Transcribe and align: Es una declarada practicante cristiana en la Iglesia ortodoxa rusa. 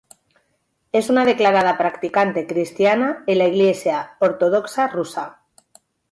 Es 0.91 1.11
una 1.11 1.25
declarada 1.25 1.77
practicante 1.77 2.47
cristiana 2.47 3.23
en 3.27 3.37
la 3.37 3.47
Iglesia 3.47 4.17
ortodoxa 4.19 4.87
rusa. 4.87 5.41